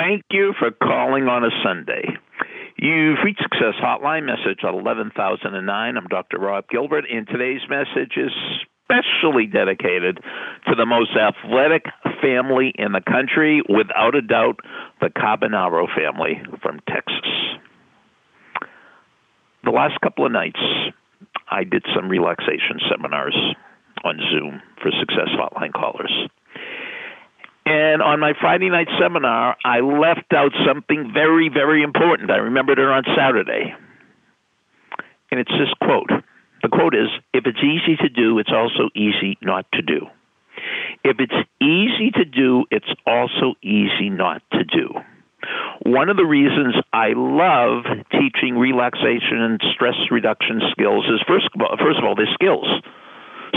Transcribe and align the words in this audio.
Thank 0.00 0.24
you 0.30 0.54
for 0.58 0.70
calling 0.70 1.28
on 1.28 1.44
a 1.44 1.50
Sunday. 1.62 2.16
You've 2.78 3.18
reached 3.22 3.42
Success 3.42 3.74
Hotline, 3.84 4.24
message 4.24 4.64
11009. 4.64 5.96
I'm 5.98 6.06
Dr. 6.06 6.38
Rob 6.38 6.64
Gilbert, 6.70 7.04
and 7.12 7.28
today's 7.28 7.60
message 7.68 8.16
is 8.16 8.32
specially 8.80 9.44
dedicated 9.44 10.16
to 10.68 10.74
the 10.74 10.86
most 10.86 11.10
athletic 11.12 11.84
family 12.22 12.72
in 12.76 12.92
the 12.92 13.02
country, 13.02 13.60
without 13.68 14.14
a 14.14 14.22
doubt, 14.22 14.60
the 15.02 15.10
Carbonaro 15.10 15.86
family 15.94 16.40
from 16.62 16.80
Texas. 16.88 17.60
The 19.64 19.70
last 19.70 20.00
couple 20.00 20.24
of 20.24 20.32
nights, 20.32 20.60
I 21.50 21.64
did 21.64 21.84
some 21.94 22.08
relaxation 22.08 22.80
seminars 22.88 23.36
on 24.02 24.18
Zoom 24.32 24.62
for 24.80 24.90
Success 24.98 25.28
Hotline 25.36 25.74
callers. 25.74 26.30
And 27.70 28.02
on 28.02 28.18
my 28.18 28.32
Friday 28.40 28.68
night 28.68 28.88
seminar, 29.00 29.56
I 29.64 29.78
left 29.78 30.32
out 30.34 30.50
something 30.66 31.12
very, 31.14 31.48
very 31.48 31.84
important. 31.84 32.28
I 32.28 32.38
remembered 32.38 32.80
it 32.80 32.88
on 32.88 33.04
Saturday. 33.16 33.72
And 35.30 35.38
it's 35.38 35.52
this 35.52 35.72
quote. 35.80 36.10
The 36.64 36.68
quote 36.68 36.96
is 36.96 37.06
If 37.32 37.46
it's 37.46 37.62
easy 37.62 37.94
to 38.02 38.08
do, 38.08 38.40
it's 38.40 38.50
also 38.52 38.90
easy 38.96 39.38
not 39.40 39.66
to 39.74 39.82
do. 39.82 40.08
If 41.04 41.18
it's 41.20 41.46
easy 41.62 42.10
to 42.16 42.24
do, 42.24 42.64
it's 42.72 42.92
also 43.06 43.54
easy 43.62 44.10
not 44.10 44.42
to 44.50 44.64
do. 44.64 44.90
One 45.86 46.08
of 46.08 46.16
the 46.16 46.26
reasons 46.26 46.74
I 46.92 47.12
love 47.14 47.84
teaching 48.10 48.58
relaxation 48.58 49.38
and 49.46 49.62
stress 49.74 49.94
reduction 50.10 50.60
skills 50.72 51.06
is 51.06 51.22
first 51.28 51.46
of 51.54 51.60
all, 51.62 51.76
first 51.78 52.00
of 52.00 52.04
all, 52.04 52.16
they're 52.16 52.34
skills 52.34 52.66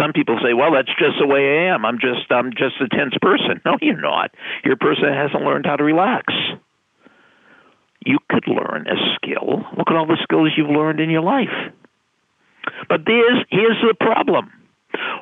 some 0.00 0.12
people 0.12 0.38
say, 0.42 0.54
"Well, 0.54 0.72
that's 0.72 0.88
just 0.98 1.18
the 1.20 1.26
way 1.26 1.66
I 1.66 1.74
am. 1.74 1.84
I'm 1.84 1.98
just 1.98 2.30
I'm 2.30 2.50
just 2.52 2.80
a 2.80 2.88
tense 2.88 3.14
person." 3.20 3.60
No, 3.64 3.76
you're 3.80 4.00
not. 4.00 4.30
You're 4.64 4.74
a 4.74 4.78
person 4.78 5.12
hasn't 5.12 5.42
learned 5.42 5.66
how 5.66 5.76
to 5.76 5.84
relax. 5.84 6.32
You 8.04 8.18
could 8.30 8.46
learn 8.46 8.86
a 8.86 8.96
skill. 9.16 9.66
Look 9.76 9.90
at 9.90 9.96
all 9.96 10.06
the 10.06 10.18
skills 10.22 10.52
you've 10.56 10.70
learned 10.70 11.00
in 11.00 11.10
your 11.10 11.22
life. 11.22 11.72
But 12.88 13.00
there's 13.06 13.44
here's 13.50 13.80
the 13.82 13.94
problem. 13.98 14.52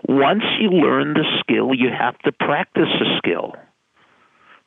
Once 0.06 0.44
you 0.60 0.68
learn 0.70 1.14
the 1.14 1.24
skill, 1.40 1.74
you 1.74 1.88
have 1.90 2.18
to 2.20 2.32
practice 2.32 2.88
the 2.98 3.06
skill. 3.18 3.54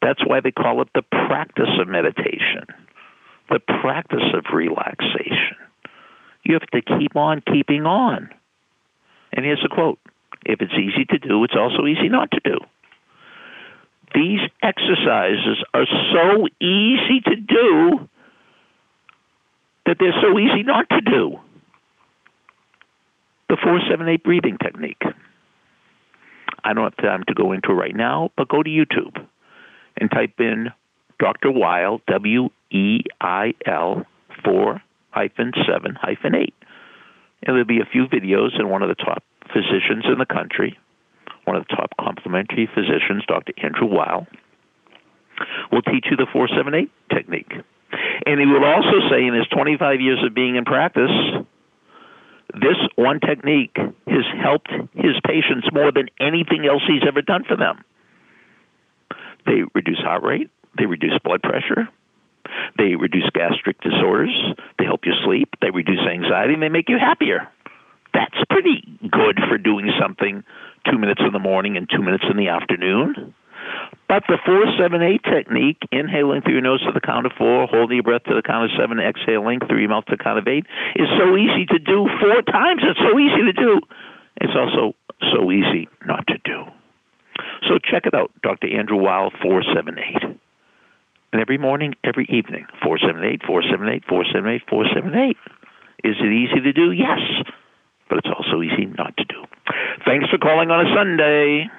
That's 0.01 0.25
why 0.25 0.41
they 0.41 0.51
call 0.51 0.81
it 0.81 0.89
the 0.93 1.03
practice 1.03 1.69
of 1.79 1.87
meditation, 1.87 2.65
the 3.49 3.59
practice 3.59 4.33
of 4.33 4.45
relaxation. 4.53 5.57
You 6.43 6.53
have 6.53 6.69
to 6.71 6.81
keep 6.99 7.15
on 7.15 7.41
keeping 7.51 7.85
on. 7.85 8.29
And 9.37 9.45
here's 9.45 9.63
a 9.63 9.69
quote 9.69 9.99
If 10.45 10.59
it's 10.61 10.73
easy 10.73 11.05
to 11.11 11.19
do, 11.19 11.43
it's 11.45 11.55
also 11.55 11.85
easy 11.85 12.09
not 12.09 12.31
to 12.31 12.41
do. 12.43 12.57
These 14.13 14.39
exercises 14.63 15.63
are 15.73 15.85
so 15.85 16.47
easy 16.59 17.21
to 17.25 17.35
do 17.35 18.09
that 19.85 19.97
they're 19.99 20.21
so 20.21 20.37
easy 20.39 20.63
not 20.63 20.89
to 20.89 21.01
do. 21.01 21.39
The 23.49 23.57
478 23.63 24.23
breathing 24.23 24.57
technique. 24.61 25.01
I 26.63 26.73
don't 26.73 26.83
have 26.83 26.97
time 26.97 27.23
to 27.27 27.33
go 27.33 27.53
into 27.53 27.71
it 27.71 27.75
right 27.75 27.95
now, 27.95 28.31
but 28.35 28.49
go 28.49 28.63
to 28.63 28.69
YouTube 28.69 29.25
and 29.95 30.11
type 30.11 30.33
in 30.39 30.69
Dr. 31.19 31.51
Weil, 31.51 32.01
W 32.07 32.49
E 32.71 33.01
I 33.21 33.53
L, 33.65 34.05
4 34.43 34.81
hyphen 35.11 35.53
7 35.65 35.95
hyphen 35.95 36.35
8 36.35 36.53
and 37.43 37.53
there'll 37.53 37.65
be 37.65 37.81
a 37.81 37.89
few 37.91 38.05
videos 38.07 38.57
and 38.57 38.69
one 38.69 38.81
of 38.81 38.89
the 38.89 38.95
top 38.95 39.23
physicians 39.53 40.05
in 40.05 40.17
the 40.19 40.25
country, 40.25 40.77
one 41.45 41.55
of 41.55 41.65
the 41.67 41.75
top 41.75 41.91
complementary 41.99 42.67
physicians, 42.73 43.23
Dr. 43.27 43.53
Andrew 43.61 43.87
Weil, 43.87 44.27
will 45.71 45.81
teach 45.81 46.07
you 46.09 46.17
the 46.17 46.27
478 46.31 46.91
technique. 47.13 47.53
And 48.25 48.39
he 48.39 48.45
will 48.45 48.65
also 48.65 48.99
say 49.09 49.25
in 49.25 49.33
his 49.33 49.47
25 49.47 50.01
years 50.01 50.19
of 50.25 50.33
being 50.33 50.55
in 50.55 50.65
practice, 50.65 51.11
this 52.53 52.77
one 52.95 53.19
technique 53.19 53.75
has 53.77 54.25
helped 54.41 54.71
his 54.93 55.15
patients 55.25 55.67
more 55.71 55.91
than 55.91 56.07
anything 56.19 56.65
else 56.65 56.81
he's 56.87 57.07
ever 57.07 57.21
done 57.21 57.43
for 57.47 57.55
them. 57.55 57.83
They 59.45 59.63
reduce 59.73 59.99
heart 59.99 60.23
rate, 60.23 60.49
they 60.77 60.85
reduce 60.85 61.17
blood 61.23 61.41
pressure, 61.41 61.87
they 62.77 62.95
reduce 62.95 63.29
gastric 63.33 63.81
disorders. 63.81 64.35
They 64.79 64.85
help 64.85 65.01
you 65.05 65.13
sleep. 65.23 65.49
They 65.61 65.71
reduce 65.71 66.01
anxiety, 66.01 66.53
and 66.53 66.63
they 66.63 66.69
make 66.69 66.89
you 66.89 66.97
happier. 66.99 67.47
That's 68.13 68.37
pretty 68.49 68.81
good 69.11 69.39
for 69.47 69.57
doing 69.57 69.91
something 69.99 70.43
two 70.89 70.97
minutes 70.97 71.21
in 71.25 71.33
the 71.33 71.39
morning 71.39 71.77
and 71.77 71.89
two 71.89 72.01
minutes 72.01 72.23
in 72.29 72.37
the 72.37 72.47
afternoon. 72.47 73.33
But 74.07 74.23
the 74.27 74.37
four 74.45 74.63
seven 74.79 75.01
eight 75.03 75.21
technique, 75.23 75.77
inhaling 75.91 76.41
through 76.41 76.53
your 76.53 76.61
nose 76.61 76.81
to 76.85 76.91
the 76.93 77.01
count 77.01 77.25
of 77.25 77.33
four, 77.37 77.67
holding 77.67 77.97
your 77.97 78.03
breath 78.03 78.23
to 78.25 78.35
the 78.35 78.41
count 78.41 78.71
of 78.71 78.71
seven, 78.79 78.99
exhaling 78.99 79.59
through 79.59 79.79
your 79.79 79.89
mouth 79.89 80.05
to 80.05 80.15
the 80.15 80.23
count 80.23 80.39
of 80.39 80.47
eight, 80.47 80.65
is 80.95 81.09
so 81.19 81.35
easy 81.35 81.65
to 81.65 81.79
do 81.79 82.07
four 82.19 82.41
times. 82.43 82.81
It's 82.83 82.99
so 82.99 83.19
easy 83.19 83.51
to 83.51 83.53
do. 83.53 83.81
It's 84.39 84.55
also 84.55 84.95
so 85.33 85.51
easy 85.51 85.89
not 86.05 86.25
to 86.27 86.37
do. 86.45 86.63
So 87.67 87.79
check 87.79 88.05
it 88.05 88.13
out, 88.13 88.31
Dr. 88.41 88.67
Andrew 88.67 88.97
Weil, 88.97 89.31
478. 89.41 90.39
And 91.37 91.43
every 91.43 91.59
morning, 91.59 91.93
every 92.03 92.25
evening, 92.31 92.65
478, 92.81 93.45
478, 93.45 94.05
478, 94.09 94.61
478. 94.67 95.37
Is 96.03 96.15
it 96.19 96.33
easy 96.33 96.59
to 96.61 96.73
do? 96.73 96.91
Yes. 96.91 97.19
But 98.09 98.17
it's 98.17 98.27
also 98.35 98.63
easy 98.63 98.87
not 98.97 99.15
to 99.17 99.23
do. 99.23 99.45
Thanks 100.03 100.27
for 100.31 100.39
calling 100.39 100.71
on 100.71 100.87
a 100.87 100.95
Sunday. 100.95 101.69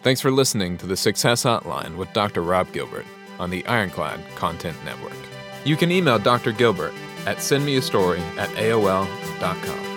Thanks 0.00 0.22
for 0.22 0.30
listening 0.30 0.78
to 0.78 0.86
the 0.86 0.96
Success 0.96 1.44
Hotline 1.44 1.98
with 1.98 2.10
Dr. 2.14 2.40
Rob 2.40 2.72
Gilbert 2.72 3.04
on 3.38 3.50
the 3.50 3.66
Ironclad 3.66 4.18
Content 4.36 4.82
Network. 4.86 5.12
You 5.66 5.76
can 5.76 5.92
email 5.92 6.18
Dr. 6.18 6.52
Gilbert 6.52 6.94
at 7.26 7.36
sendmeastory 7.36 8.20
at 8.38 8.48
AOL.com. 8.56 9.89